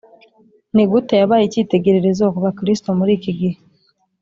[0.75, 3.57] Ni gute yabaye icyitegererezo ku bakristo muri iki gihe